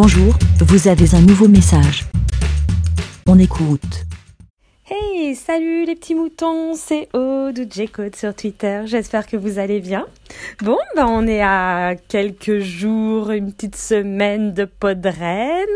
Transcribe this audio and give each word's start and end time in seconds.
Bonjour, 0.00 0.32
vous 0.60 0.86
avez 0.86 1.12
un 1.16 1.20
nouveau 1.22 1.48
message. 1.48 2.04
On 3.26 3.36
écoute. 3.36 4.04
Hey, 4.88 5.34
salut 5.34 5.86
les 5.86 5.96
petits 5.96 6.14
moutons, 6.14 6.74
c'est 6.74 7.08
Aude 7.14 7.58
ou 7.58 8.16
sur 8.16 8.32
Twitter. 8.32 8.82
J'espère 8.84 9.26
que 9.26 9.36
vous 9.36 9.58
allez 9.58 9.80
bien. 9.80 10.06
Bon, 10.62 10.78
ben 10.94 11.04
on 11.08 11.26
est 11.26 11.42
à 11.42 11.96
quelques 12.06 12.60
jours, 12.60 13.32
une 13.32 13.52
petite 13.52 13.74
semaine 13.74 14.54
de 14.54 14.66
Podren 14.66 15.66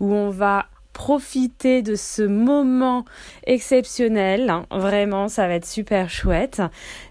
où 0.00 0.14
on 0.14 0.30
va 0.30 0.66
profiter 0.92 1.82
de 1.82 1.94
ce 1.94 2.22
moment 2.22 3.04
exceptionnel. 3.46 4.52
Vraiment, 4.72 5.28
ça 5.28 5.46
va 5.46 5.54
être 5.54 5.64
super 5.64 6.10
chouette. 6.10 6.60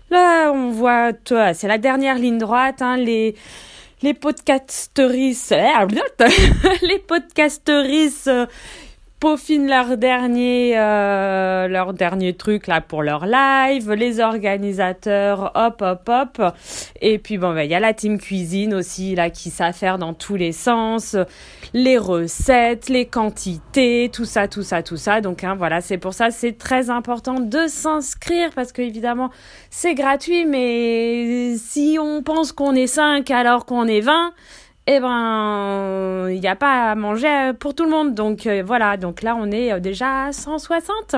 Là, 0.10 0.52
on 0.52 0.71
voit, 0.71 1.14
c'est 1.54 1.70
la 1.70 1.78
dernière 1.78 2.16
ligne 2.16 2.38
droite, 2.38 2.82
hein, 2.82 2.98
les 2.98 3.36
les 4.02 4.13
podcasteristes, 4.13 5.55
les 6.82 7.00
podcasteristes 7.00 8.47
peaufinent 9.19 9.68
leur 9.68 9.97
dernier 9.97 10.78
euh, 10.78 11.68
leur 11.68 11.93
dernier 11.93 12.33
truc 12.33 12.68
là 12.68 12.79
pour 12.79 13.04
leur 13.04 13.25
live 13.25 13.91
les 13.91 14.19
organisateurs 14.19 15.51
hop 15.55 15.82
hop 15.82 16.10
hop. 16.10 16.54
Et 17.01 17.19
puis 17.19 17.37
bon 17.37 17.54
ben 17.54 17.63
il 17.63 17.69
y 17.69 17.75
a 17.75 17.79
la 17.79 17.93
team 17.93 18.18
cuisine 18.18 18.74
aussi 18.74 19.15
là 19.15 19.29
qui 19.29 19.50
s'affaire 19.50 19.97
dans 19.97 20.13
tous 20.13 20.36
les 20.36 20.51
sens. 20.51 21.18
Les 21.74 21.97
recettes 21.97 22.87
les 22.89 23.05
quantités 23.05 24.10
tout 24.13 24.25
ça 24.25 24.47
tout 24.47 24.63
ça 24.63 24.83
tout 24.83 24.97
ça. 24.97 25.21
Donc 25.21 25.43
hein, 25.43 25.55
voilà 25.55 25.82
c'est 25.82 25.97
pour 25.97 26.13
ça 26.13 26.32
c'est 26.32 26.57
très 26.57 26.89
important 26.89 27.39
de 27.39 27.68
s'inscrire 27.68 28.51
parce 28.55 28.71
que 28.71 28.82
évidemment 28.82 29.29
c'est 29.69 29.96
gratuit 29.96 30.46
mais 30.46 31.55
si 31.57 31.97
on 31.99 32.23
pense 32.23 32.52
qu'on 32.53 32.73
est 32.73 32.88
5 32.88 33.30
alors 33.31 33.66
qu'on 33.66 33.86
est 33.88 34.02
20 34.02 34.33
eh 34.92 35.00
ben, 35.00 36.28
il 36.31 36.39
n'y 36.39 36.48
a 36.48 36.56
pas 36.56 36.89
à 36.89 36.95
manger 36.95 37.52
pour 37.59 37.75
tout 37.75 37.83
le 37.83 37.91
monde. 37.91 38.16
Donc 38.16 38.47
euh, 38.47 38.63
voilà, 38.66 38.97
donc 38.97 39.22
là 39.22 39.36
on 39.36 39.52
est 39.52 39.72
euh, 39.72 39.80
déjà 39.80 40.25
à 40.25 40.31
160. 40.31 41.16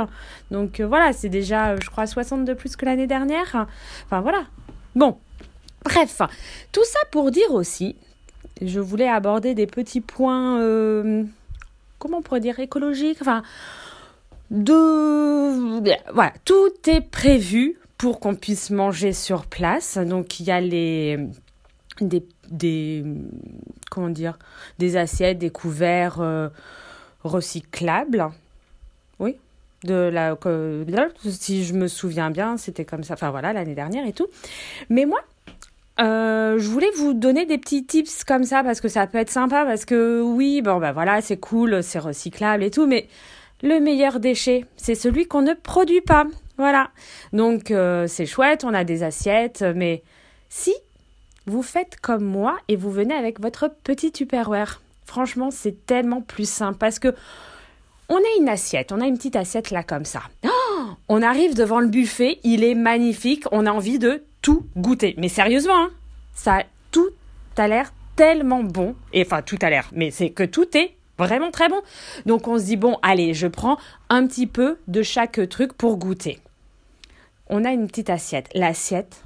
Donc 0.52 0.82
euh, 0.82 0.88
voilà, 0.88 1.14
c'est 1.14 1.30
déjà, 1.30 1.78
je 1.78 1.90
crois, 1.90 2.06
60 2.06 2.44
de 2.44 2.54
plus 2.54 2.76
que 2.76 2.84
l'année 2.84 3.08
dernière. 3.08 3.68
Enfin 4.06 4.20
voilà. 4.20 4.44
Bon, 4.94 5.18
bref, 5.86 6.22
tout 6.74 6.84
ça 6.84 7.00
pour 7.12 7.32
dire 7.32 7.54
aussi, 7.54 7.96
je 8.62 8.82
voulais 8.82 9.08
aborder 9.08 9.56
des 9.56 9.68
petits 9.68 10.02
points, 10.02 10.58
comment 11.98 12.18
on 12.18 12.22
pourrait 12.22 12.42
dire, 12.42 12.60
écologiques. 12.60 13.20
Enfin, 13.22 13.42
de... 14.50 16.12
Voilà, 16.14 16.34
tout 16.44 16.74
est 16.88 17.00
prévu 17.00 17.78
pour 17.98 18.20
qu'on 18.20 18.36
puisse 18.36 18.70
manger 18.70 19.14
sur 19.14 19.46
place. 19.46 19.98
Donc 19.98 20.42
il 20.42 20.48
y 20.48 20.52
a 20.52 20.60
les 20.60 21.18
des, 22.02 22.24
des 22.52 23.04
comment 23.90 24.10
dire 24.10 24.38
des 24.80 24.98
assiettes, 24.98 25.38
des 25.38 25.50
couverts 25.50 26.20
euh, 26.20 26.50
recyclables. 27.24 28.30
Oui, 29.20 29.38
de 29.84 30.10
la 30.12 30.38
si 31.26 31.64
je 31.64 31.74
me 31.74 31.88
souviens 31.88 32.30
bien, 32.30 32.58
c'était 32.58 32.86
comme 32.86 33.04
ça. 33.04 33.16
Enfin 33.16 33.32
voilà, 33.32 33.54
l'année 33.54 33.76
dernière 33.76 34.06
et 34.06 34.14
tout. 34.14 34.28
Mais 34.90 35.06
moi, 35.06 35.20
euh, 36.00 36.58
je 36.58 36.68
voulais 36.68 36.90
vous 36.98 37.14
donner 37.14 37.46
des 37.46 37.58
petits 37.58 37.86
tips 37.86 38.24
comme 38.24 38.44
ça 38.44 38.64
parce 38.64 38.82
que 38.82 38.88
ça 38.88 39.08
peut 39.08 39.18
être 39.18 39.30
sympa 39.30 39.66
parce 39.66 39.86
que 39.86 40.22
oui, 40.22 40.62
bon 40.62 40.78
ben 40.78 40.92
voilà, 40.92 41.22
c'est 41.22 41.38
cool, 41.38 41.84
c'est 41.84 42.00
recyclable 42.00 42.64
et 42.64 42.72
tout, 42.72 42.88
mais 42.88 43.08
le 43.62 43.80
meilleur 43.80 44.20
déchet, 44.20 44.66
c'est 44.78 44.96
celui 44.96 45.28
qu'on 45.28 45.42
ne 45.42 45.54
produit 45.54 46.02
pas. 46.02 46.26
Voilà. 46.58 46.90
Donc 47.34 47.72
euh, 47.72 48.08
c'est 48.08 48.26
chouette, 48.26 48.64
on 48.64 48.74
a 48.74 48.84
des 48.84 49.04
assiettes, 49.04 49.64
mais 49.76 50.04
si 50.50 50.74
vous 51.46 51.64
faites 51.64 52.00
comme 52.00 52.24
moi 52.24 52.58
et 52.68 52.76
vous 52.76 52.92
venez 52.92 53.14
avec 53.14 53.40
votre 53.40 53.70
petit 53.84 54.12
Tupperware. 54.12 54.82
Franchement, 55.06 55.52
c'est 55.52 55.86
tellement 55.86 56.22
plus 56.22 56.50
simple 56.50 56.78
parce 56.78 57.00
que 57.00 57.14
on 58.10 58.18
a 58.18 58.40
une 58.40 58.50
assiette, 58.50 58.92
on 58.92 59.02
a 59.02 59.08
une 59.08 59.18
petite 59.18 59.36
assiette 59.36 59.72
là 59.72 59.84
comme 59.84 60.06
ça. 60.06 60.24
Oh, 60.46 60.84
on 61.08 61.22
arrive 61.22 61.56
devant 61.56 61.80
le 61.80 61.88
buffet, 61.88 62.40
il 62.44 62.64
est 62.64 62.76
magnifique, 62.76 63.46
on 63.52 63.66
a 63.66 63.72
envie 63.72 64.00
de 64.00 64.24
tout 64.42 64.66
goûter. 64.76 65.16
Mais 65.18 65.30
sérieusement, 65.30 65.76
hein, 65.76 65.92
ça 66.34 66.64
tout 66.92 67.10
a 67.58 67.68
l'air 67.68 67.94
tellement 68.16 68.64
bon. 68.64 68.96
Et 69.14 69.24
enfin, 69.26 69.42
tout 69.42 69.58
a 69.62 69.70
l'air, 69.70 69.90
mais 69.94 70.12
c'est 70.12 70.30
que 70.30 70.44
tout 70.44 70.78
est 70.78 70.96
vraiment 71.18 71.52
très 71.52 71.70
bon. 71.70 71.82
Donc 72.26 72.48
on 72.48 72.58
se 72.58 72.66
dit 72.66 72.78
bon, 72.78 72.98
allez, 73.02 73.34
je 73.34 73.48
prends 73.48 73.78
un 74.10 74.28
petit 74.28 74.48
peu 74.48 74.78
de 74.88 75.02
chaque 75.04 75.48
truc 75.50 75.74
pour 75.74 75.98
goûter. 75.98 76.40
On 77.48 77.66
a 77.66 77.72
une 77.72 77.88
petite 77.88 78.10
assiette. 78.10 78.50
L'assiette, 78.54 79.24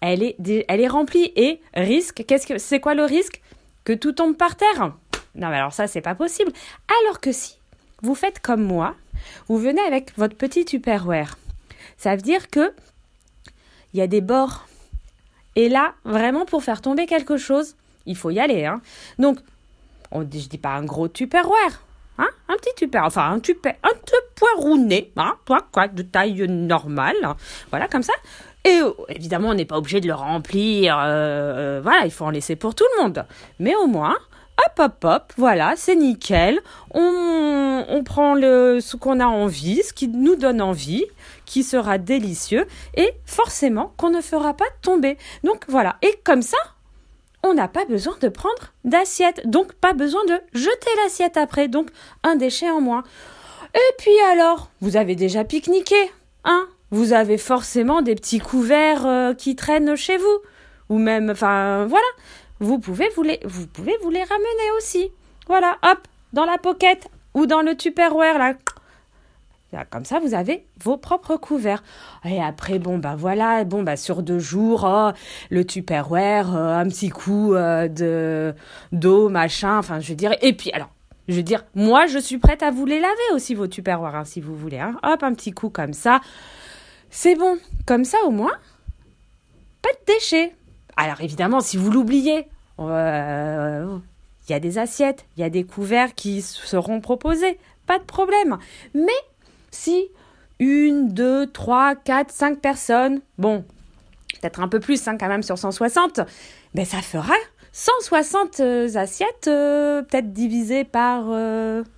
elle 0.00 0.22
est, 0.22 0.88
remplie. 0.88 1.32
Et 1.36 1.60
risque, 1.74 2.24
qu'est-ce 2.26 2.46
que 2.46 2.58
c'est 2.58 2.80
quoi 2.80 2.94
le 2.94 3.04
risque? 3.04 3.40
Que 3.84 3.92
tout 3.92 4.12
tombe 4.12 4.36
par 4.36 4.56
terre 4.56 4.92
Non, 5.34 5.48
mais 5.48 5.56
alors 5.56 5.72
ça, 5.72 5.86
c'est 5.86 6.00
pas 6.00 6.14
possible. 6.14 6.52
Alors 7.02 7.20
que 7.20 7.32
si 7.32 7.56
vous 8.02 8.14
faites 8.14 8.40
comme 8.40 8.62
moi, 8.62 8.94
vous 9.48 9.58
venez 9.58 9.80
avec 9.80 10.16
votre 10.16 10.36
petit 10.36 10.64
Tupperware. 10.64 11.36
Ça 11.96 12.14
veut 12.14 12.22
dire 12.22 12.48
que 12.50 12.72
il 13.94 13.98
y 13.98 14.02
a 14.02 14.06
des 14.06 14.20
bords. 14.20 14.66
Et 15.56 15.68
là, 15.68 15.94
vraiment, 16.04 16.44
pour 16.44 16.62
faire 16.62 16.82
tomber 16.82 17.06
quelque 17.06 17.36
chose, 17.36 17.74
il 18.06 18.16
faut 18.16 18.30
y 18.30 18.38
aller. 18.38 18.66
Hein. 18.66 18.80
Donc, 19.18 19.38
on, 20.12 20.20
je 20.20 20.48
dis 20.48 20.58
pas 20.58 20.74
un 20.74 20.84
gros 20.84 21.08
Tupperware. 21.08 21.82
Hein 22.18 22.28
un 22.48 22.56
petit 22.56 22.74
tupper, 22.76 22.98
enfin 22.98 23.30
un 23.30 23.38
tupper, 23.38 23.74
un 23.84 23.90
poirounet, 24.34 25.12
hein, 25.16 25.36
quoi, 25.72 25.86
de 25.86 26.02
taille 26.02 26.48
normale, 26.48 27.16
voilà 27.70 27.86
comme 27.86 28.02
ça. 28.02 28.14
Et 28.64 28.80
évidemment, 29.08 29.48
on 29.48 29.54
n'est 29.54 29.64
pas 29.64 29.78
obligé 29.78 30.00
de 30.00 30.06
le 30.06 30.14
remplir. 30.14 30.98
Euh, 30.98 31.04
euh, 31.06 31.80
voilà, 31.82 32.04
il 32.04 32.10
faut 32.10 32.24
en 32.24 32.30
laisser 32.30 32.56
pour 32.56 32.74
tout 32.74 32.84
le 32.96 33.02
monde. 33.02 33.24
Mais 33.58 33.74
au 33.76 33.86
moins, 33.86 34.16
hop, 34.58 34.78
hop, 34.78 35.04
hop, 35.04 35.32
voilà, 35.36 35.74
c'est 35.76 35.96
nickel. 35.96 36.60
On, 36.92 37.84
on 37.88 38.04
prend 38.04 38.34
le, 38.34 38.80
ce 38.80 38.96
qu'on 38.96 39.20
a 39.20 39.26
envie, 39.26 39.82
ce 39.82 39.92
qui 39.92 40.08
nous 40.08 40.36
donne 40.36 40.60
envie, 40.60 41.04
qui 41.46 41.62
sera 41.62 41.98
délicieux 41.98 42.66
et 42.94 43.12
forcément 43.24 43.92
qu'on 43.96 44.10
ne 44.10 44.20
fera 44.20 44.54
pas 44.54 44.68
tomber. 44.82 45.16
Donc 45.44 45.64
voilà. 45.68 45.96
Et 46.02 46.20
comme 46.24 46.42
ça, 46.42 46.58
on 47.42 47.54
n'a 47.54 47.68
pas 47.68 47.84
besoin 47.86 48.16
de 48.20 48.28
prendre 48.28 48.74
d'assiette. 48.84 49.48
Donc 49.48 49.72
pas 49.74 49.94
besoin 49.94 50.24
de 50.26 50.38
jeter 50.52 50.90
l'assiette 51.02 51.36
après. 51.36 51.68
Donc 51.68 51.88
un 52.22 52.36
déchet 52.36 52.68
en 52.68 52.80
moins. 52.80 53.04
Et 53.74 53.94
puis 53.98 54.18
alors, 54.32 54.70
vous 54.80 54.96
avez 54.96 55.14
déjà 55.14 55.44
pique-niqué, 55.44 56.10
hein? 56.44 56.66
Vous 56.90 57.12
avez 57.12 57.38
forcément 57.38 58.02
des 58.02 58.14
petits 58.14 58.38
couverts 58.38 59.06
euh, 59.06 59.34
qui 59.34 59.56
traînent 59.56 59.96
chez 59.96 60.16
vous. 60.16 60.38
Ou 60.88 60.98
même, 60.98 61.30
enfin, 61.30 61.86
voilà. 61.86 62.06
Vous 62.60 62.78
pouvez 62.78 63.08
vous 63.14 63.22
les, 63.22 63.38
ramener 63.44 64.70
aussi. 64.76 65.10
Voilà, 65.46 65.78
hop, 65.82 65.98
dans 66.32 66.44
la 66.44 66.58
pocket 66.58 67.08
ou 67.34 67.46
dans 67.46 67.62
le 67.62 67.76
Tupperware, 67.76 68.38
là. 68.38 68.54
Comme 69.90 70.06
ça, 70.06 70.18
vous 70.18 70.32
avez 70.32 70.64
vos 70.82 70.96
propres 70.96 71.36
couverts. 71.36 71.82
Et 72.24 72.42
après, 72.42 72.78
bon, 72.78 72.98
bah 72.98 73.16
voilà, 73.16 73.64
bon, 73.64 73.82
bah 73.82 73.96
sur 73.96 74.22
deux 74.22 74.38
jours, 74.38 74.88
oh, 74.88 75.10
le 75.50 75.64
Tupperware, 75.64 76.56
euh, 76.56 76.78
un 76.78 76.88
petit 76.88 77.10
coup 77.10 77.52
euh, 77.52 77.86
de 77.86 78.54
d'eau, 78.92 79.28
machin, 79.28 79.76
enfin, 79.78 80.00
je 80.00 80.08
veux 80.08 80.14
dire. 80.14 80.34
Et 80.40 80.54
puis, 80.54 80.72
alors, 80.72 80.88
je 81.28 81.34
veux 81.34 81.42
dire, 81.42 81.64
moi, 81.74 82.06
je 82.06 82.18
suis 82.18 82.38
prête 82.38 82.62
à 82.62 82.70
vous 82.70 82.86
les 82.86 82.98
laver 82.98 83.34
aussi, 83.34 83.54
vos 83.54 83.66
Tupperware, 83.66 84.16
hein, 84.16 84.24
si 84.24 84.40
vous 84.40 84.56
voulez. 84.56 84.78
Hein. 84.78 84.96
Hop, 85.02 85.22
un 85.22 85.34
petit 85.34 85.52
coup 85.52 85.68
comme 85.68 85.92
ça. 85.92 86.22
C'est 87.10 87.34
bon, 87.34 87.58
comme 87.86 88.04
ça 88.04 88.18
au 88.24 88.30
moins, 88.30 88.52
pas 89.82 89.90
de 89.92 90.14
déchets. 90.14 90.54
Alors 90.96 91.20
évidemment, 91.20 91.60
si 91.60 91.76
vous 91.76 91.90
l'oubliez, 91.90 92.48
euh, 92.80 93.98
il 94.48 94.52
y 94.52 94.54
a 94.54 94.60
des 94.60 94.78
assiettes, 94.78 95.26
il 95.36 95.40
y 95.40 95.44
a 95.44 95.50
des 95.50 95.64
couverts 95.64 96.14
qui 96.14 96.42
seront 96.42 97.00
proposés, 97.00 97.58
pas 97.86 97.98
de 97.98 98.04
problème. 98.04 98.58
Mais 98.94 99.12
si 99.70 100.08
une, 100.58 101.08
deux, 101.08 101.46
trois, 101.46 101.94
quatre, 101.94 102.30
cinq 102.30 102.60
personnes, 102.60 103.20
bon, 103.38 103.64
peut-être 104.40 104.60
un 104.60 104.68
peu 104.68 104.80
plus 104.80 105.06
hein, 105.08 105.16
quand 105.18 105.28
même 105.28 105.42
sur 105.42 105.56
160, 105.56 106.20
ben 106.74 106.84
ça 106.84 107.00
fera 107.00 107.34
160 107.72 108.60
euh, 108.60 108.96
assiettes, 108.96 109.48
euh, 109.48 110.02
peut-être 110.02 110.32
divisées 110.32 110.84
par 110.84 111.24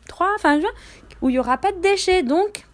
3, 0.09 0.29
enfin, 0.37 0.61
où 1.23 1.31
il 1.31 1.33
n'y 1.33 1.39
aura 1.39 1.59
pas 1.59 1.73
de 1.73 1.81
déchets. 1.81 2.23
Donc, 2.23 2.67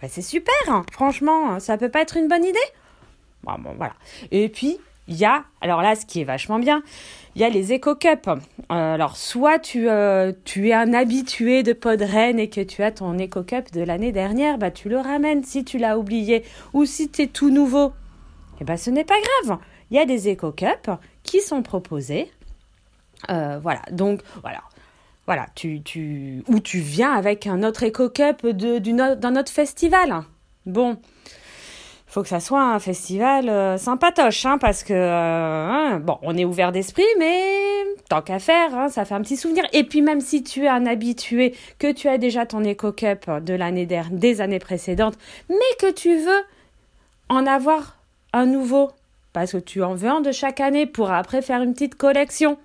bah, 0.00 0.08
c'est 0.08 0.22
super, 0.22 0.54
hein. 0.68 0.84
franchement, 0.92 1.60
ça 1.60 1.76
peut 1.76 1.90
pas 1.90 2.02
être 2.02 2.16
une 2.16 2.28
bonne 2.28 2.44
idée 2.44 2.58
bon, 3.42 3.74
voilà. 3.76 3.94
Et 4.30 4.48
puis, 4.48 4.78
il 5.08 5.16
y 5.16 5.24
a, 5.24 5.44
alors 5.60 5.82
là, 5.82 5.96
ce 5.96 6.06
qui 6.06 6.20
est 6.20 6.24
vachement 6.24 6.58
bien, 6.58 6.82
il 7.34 7.42
y 7.42 7.44
a 7.44 7.48
les 7.48 7.72
éco-cups. 7.72 8.28
Euh, 8.28 8.34
alors, 8.68 9.16
soit 9.16 9.58
tu, 9.58 9.88
euh, 9.88 10.32
tu 10.44 10.68
es 10.68 10.72
un 10.72 10.92
habitué 10.92 11.62
de 11.62 11.72
Podren 11.72 12.38
et 12.38 12.48
que 12.48 12.60
tu 12.60 12.82
as 12.82 12.92
ton 12.92 13.18
éco-cup 13.18 13.72
de 13.72 13.82
l'année 13.82 14.12
dernière, 14.12 14.58
bah, 14.58 14.70
tu 14.70 14.88
le 14.88 14.98
ramènes 14.98 15.42
si 15.42 15.64
tu 15.64 15.78
l'as 15.78 15.98
oublié. 15.98 16.44
Ou 16.72 16.84
si 16.84 17.08
tu 17.10 17.22
es 17.22 17.26
tout 17.26 17.50
nouveau, 17.50 17.92
eh 18.60 18.64
ben, 18.64 18.76
ce 18.76 18.90
n'est 18.90 19.04
pas 19.04 19.18
grave. 19.42 19.58
Il 19.90 19.96
y 19.96 20.00
a 20.00 20.04
des 20.04 20.28
éco-cups 20.28 20.90
qui 21.22 21.40
sont 21.40 21.62
proposés. 21.62 22.30
Euh, 23.28 23.58
voilà, 23.60 23.82
donc 23.90 24.20
voilà. 24.42 24.60
Voilà, 25.26 25.46
tu, 25.54 25.82
tu, 25.82 26.42
ou 26.48 26.60
tu 26.60 26.78
viens 26.78 27.12
avec 27.12 27.46
un 27.46 27.62
autre 27.62 27.82
éco-cup 27.82 28.46
d'un 28.46 29.36
autre 29.36 29.52
festival. 29.52 30.22
Bon, 30.66 30.98
faut 32.10 32.22
que 32.22 32.28
ça 32.28 32.40
soit 32.40 32.62
un 32.62 32.80
festival 32.80 33.48
euh, 33.48 33.78
sympatoche, 33.78 34.44
hein, 34.44 34.58
parce 34.58 34.82
que, 34.82 34.92
euh, 34.92 35.68
hein, 35.70 36.00
bon, 36.00 36.18
on 36.22 36.36
est 36.36 36.44
ouvert 36.44 36.72
d'esprit, 36.72 37.06
mais 37.20 37.84
tant 38.08 38.20
qu'à 38.20 38.40
faire, 38.40 38.76
hein, 38.76 38.88
ça 38.88 39.04
fait 39.04 39.14
un 39.14 39.22
petit 39.22 39.36
souvenir. 39.36 39.64
Et 39.72 39.84
puis 39.84 40.02
même 40.02 40.20
si 40.20 40.42
tu 40.42 40.64
es 40.64 40.68
un 40.68 40.86
habitué, 40.86 41.54
que 41.78 41.92
tu 41.92 42.08
as 42.08 42.18
déjà 42.18 42.46
ton 42.46 42.64
éco-cup 42.64 43.30
de 43.42 43.54
l'année 43.54 43.86
des 43.86 44.40
années 44.40 44.58
précédentes, 44.58 45.16
mais 45.48 45.56
que 45.78 45.92
tu 45.92 46.16
veux 46.16 46.42
en 47.28 47.46
avoir 47.46 47.98
un 48.32 48.46
nouveau, 48.46 48.90
parce 49.32 49.52
que 49.52 49.58
tu 49.58 49.80
en 49.84 49.94
veux 49.94 50.08
un 50.08 50.20
de 50.20 50.32
chaque 50.32 50.58
année 50.58 50.86
pour 50.86 51.12
après 51.12 51.42
faire 51.42 51.62
une 51.62 51.74
petite 51.74 51.94
collection, 51.94 52.58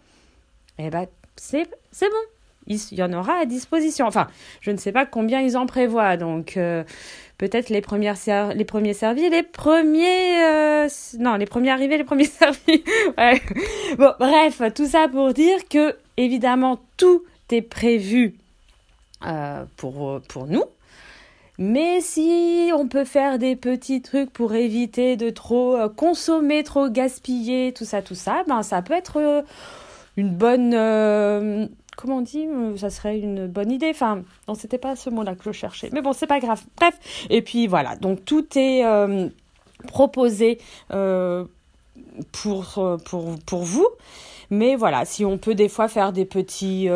eh 0.80 0.90
ben 0.90 1.06
c'est 1.36 1.70
bon. 2.02 2.35
Il 2.68 2.80
y 2.98 3.04
en 3.04 3.14
aura 3.14 3.34
à 3.42 3.46
disposition. 3.46 4.08
Enfin, 4.08 4.28
je 4.62 4.72
ne 4.72 4.78
sais 4.78 4.92
pas 4.92 5.06
combien 5.06 5.42
ils 5.42 5.56
en 5.56 5.66
prévoient, 5.66 6.18
donc 6.18 6.58
euh, 6.58 6.84
peut-être 7.38 7.70
les 7.70 7.76
les 7.76 8.66
premiers 8.66 8.94
servis, 8.94 9.30
les 9.30 9.44
premiers 9.44 10.44
euh, 10.44 10.88
non, 11.20 11.36
les 11.36 11.46
premiers 11.46 11.72
arrivés, 11.72 11.98
les 11.98 12.04
premiers 12.04 12.26
servis. 12.26 12.84
Bon, 13.98 14.12
bref, 14.20 14.62
tout 14.74 14.88
ça 14.88 15.08
pour 15.08 15.34
dire 15.34 15.68
que 15.70 15.96
évidemment 16.18 16.80
tout 16.98 17.24
est 17.52 17.62
prévu 17.62 18.36
euh, 19.26 19.64
pour 19.78 20.22
pour 20.28 20.48
nous. 20.48 20.64
Mais 21.58 22.02
si 22.02 22.72
on 22.74 22.88
peut 22.88 23.06
faire 23.06 23.40
des 23.40 23.56
petits 23.56 24.02
trucs 24.02 24.30
pour 24.32 24.56
éviter 24.56 25.16
de 25.16 25.30
trop 25.30 25.78
consommer, 25.96 26.64
trop 26.64 26.90
gaspiller, 26.90 27.72
tout 27.72 27.86
ça, 27.86 28.02
tout 28.02 28.16
ça, 28.16 28.44
ben 28.48 28.62
ça 28.62 28.82
peut 28.82 28.94
être 28.94 29.46
une 30.18 30.32
bonne 30.32 31.70
comment 31.96 32.18
on 32.18 32.22
dit 32.22 32.48
euh, 32.48 32.78
Ça 32.78 32.90
serait 32.90 33.20
une 33.20 33.48
bonne 33.48 33.72
idée. 33.72 33.90
Enfin, 33.90 34.24
non, 34.48 34.56
c'était 34.56 34.78
pas 34.78 34.96
ce 34.96 35.10
mot-là 35.10 35.36
que 35.36 35.44
je 35.46 35.52
cherchais. 35.52 35.90
Mais 35.92 36.02
bon, 36.02 36.14
c'est 36.14 36.28
pas 36.28 36.40
grave. 36.40 36.64
Bref. 36.78 36.98
Et 37.30 37.42
puis 37.42 37.68
voilà. 37.68 37.96
Donc 37.96 38.26
tout 38.26 38.46
est 38.58 38.86
euh, 38.86 39.30
proposé 39.88 40.60
euh, 40.92 41.46
pour, 42.32 43.64
vous. 43.64 43.88
Mais 44.50 44.76
voilà, 44.76 45.06
si 45.06 45.26
on 45.26 45.38
peut 45.38 45.56
des 45.56 45.70
fois 45.70 45.88
faire 45.88 46.14
des 46.14 46.26
petits 46.26 46.90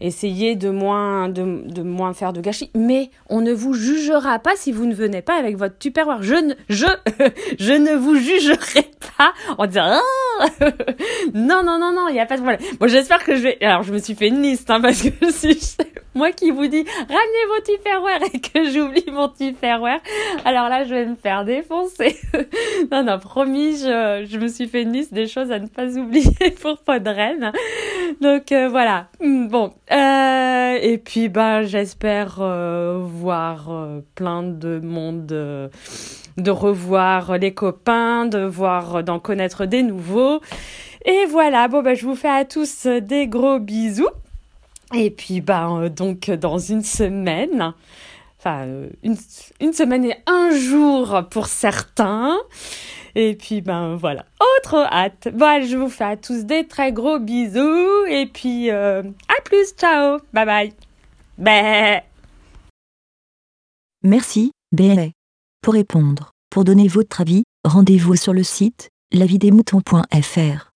essayez 0.00 0.56
de 0.56 0.70
moins, 0.70 1.28
de, 1.28 1.62
de, 1.66 1.82
moins 1.82 2.12
faire 2.12 2.32
de 2.32 2.40
gâchis. 2.40 2.70
Mais 2.74 3.10
on 3.28 3.40
ne 3.40 3.52
vous 3.52 3.74
jugera 3.74 4.38
pas 4.38 4.56
si 4.56 4.72
vous 4.72 4.86
ne 4.86 4.94
venez 4.94 5.22
pas 5.22 5.34
avec 5.34 5.56
votre 5.56 5.78
tupperware. 5.78 6.22
Je 6.22 6.34
ne, 6.34 6.54
je, 6.68 6.86
je 7.58 7.72
ne 7.72 7.94
vous 7.96 8.16
jugerai 8.16 8.90
pas 9.16 9.32
en 9.58 9.66
disant, 9.66 9.84
ah 9.84 10.23
non, 11.34 11.62
non, 11.62 11.78
non, 11.78 11.92
non, 11.92 12.08
il 12.08 12.14
n'y 12.14 12.20
a 12.20 12.26
pas 12.26 12.36
de 12.36 12.42
problème. 12.42 12.60
Bon, 12.78 12.88
j'espère 12.88 13.24
que 13.24 13.36
je 13.36 13.42
vais, 13.42 13.64
alors 13.64 13.82
je 13.82 13.92
me 13.92 13.98
suis 13.98 14.14
fait 14.14 14.28
une 14.28 14.42
liste, 14.42 14.70
hein, 14.70 14.80
parce 14.80 15.02
que 15.02 15.30
si 15.30 15.76
moi 16.14 16.30
qui 16.30 16.50
vous 16.50 16.66
dis, 16.66 16.84
ramenez 16.84 17.44
vos 17.48 17.60
tupperware 17.64 18.20
et 18.32 18.40
que 18.40 18.70
j'oublie 18.70 19.04
mon 19.10 19.28
tupperware, 19.28 20.00
alors 20.44 20.68
là, 20.68 20.84
je 20.84 20.94
vais 20.94 21.06
me 21.06 21.16
faire 21.16 21.44
défoncer. 21.44 22.16
non, 22.92 23.02
non, 23.02 23.18
promis, 23.18 23.78
je, 23.78 24.26
je 24.28 24.38
me 24.38 24.48
suis 24.48 24.68
fait 24.68 24.82
une 24.82 24.92
liste 24.92 25.12
des 25.12 25.26
choses 25.26 25.50
à 25.50 25.58
ne 25.58 25.66
pas 25.66 25.86
oublier 25.96 26.50
pour 26.60 26.78
Podren. 26.78 27.52
Donc, 28.20 28.52
euh, 28.52 28.68
voilà. 28.68 29.08
Hmm, 29.20 29.48
bon, 29.48 29.72
euh, 29.92 30.78
et 30.80 30.98
puis 30.98 31.28
bah 31.28 31.62
j'espère 31.62 32.38
euh, 32.40 32.98
voir 33.02 33.70
plein 34.14 34.42
de 34.42 34.80
monde, 34.80 35.26
de 35.26 36.50
revoir 36.50 37.38
les 37.38 37.54
copains, 37.54 38.26
de 38.26 38.40
voir, 38.40 39.02
d'en 39.04 39.18
connaître 39.18 39.66
des 39.66 39.82
nouveaux. 39.82 40.40
Et 41.04 41.26
voilà, 41.28 41.68
bon 41.68 41.82
bah 41.82 41.94
je 41.94 42.06
vous 42.06 42.16
fais 42.16 42.28
à 42.28 42.44
tous 42.44 42.86
des 42.86 43.26
gros 43.26 43.58
bisous. 43.58 44.08
Et 44.94 45.10
puis 45.10 45.40
bah 45.40 45.88
donc 45.94 46.30
dans 46.30 46.58
une 46.58 46.82
semaine, 46.82 47.74
enfin 48.44 48.66
une, 49.02 49.16
une 49.60 49.72
semaine 49.72 50.04
et 50.04 50.16
un 50.26 50.50
jour 50.50 51.22
pour 51.30 51.46
certains. 51.46 52.36
Et 53.14 53.36
puis, 53.36 53.60
ben 53.60 53.96
voilà. 53.96 54.26
Autre 54.58 54.86
hâte. 54.90 55.28
Bon, 55.32 55.64
je 55.64 55.76
vous 55.76 55.88
fais 55.88 56.04
à 56.04 56.16
tous 56.16 56.44
des 56.44 56.66
très 56.66 56.92
gros 56.92 57.18
bisous. 57.18 58.06
Et 58.08 58.26
puis, 58.26 58.70
euh, 58.70 59.02
à 59.02 59.40
plus. 59.44 59.72
Ciao. 59.76 60.18
Bye 60.32 60.72
bye. 61.38 61.82
Merci, 64.02 64.50
Bé. 64.72 65.12
Pour 65.62 65.74
répondre, 65.74 66.32
pour 66.50 66.64
donner 66.64 66.88
votre 66.88 67.20
avis, 67.20 67.44
rendez-vous 67.64 68.16
sur 68.16 68.32
le 68.32 68.42
site 68.42 68.90
lavidemouton.fr. 69.12 70.73